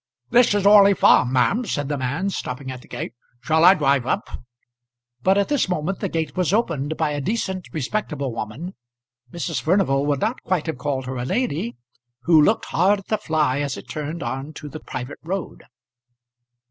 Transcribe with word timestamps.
"This 0.31 0.55
is 0.55 0.65
Orley 0.65 0.95
Farm, 0.95 1.31
ma'am," 1.31 1.63
said 1.63 1.87
the 1.87 1.95
man, 1.95 2.31
stopping 2.31 2.71
at 2.71 2.81
the 2.81 2.87
gate. 2.87 3.13
"Shall 3.39 3.63
I 3.63 3.75
drive 3.75 4.07
up?" 4.07 4.41
But 5.21 5.37
at 5.37 5.47
this 5.47 5.69
moment 5.69 5.99
the 5.99 6.09
gate 6.09 6.35
was 6.35 6.51
opened 6.51 6.97
by 6.97 7.11
a 7.11 7.21
decent, 7.21 7.67
respectable 7.71 8.33
woman, 8.33 8.73
Mrs. 9.31 9.61
Furnival 9.61 10.07
would 10.07 10.19
not 10.19 10.41
quite 10.41 10.65
have 10.65 10.79
called 10.79 11.05
her 11.05 11.17
a 11.17 11.23
lady, 11.25 11.77
who 12.21 12.41
looked 12.41 12.65
hard 12.65 12.97
at 12.97 13.07
the 13.09 13.19
fly 13.19 13.59
as 13.59 13.77
it 13.77 13.87
turned 13.87 14.23
on 14.23 14.53
to 14.53 14.69
the 14.69 14.79
private 14.79 15.19
road. 15.21 15.65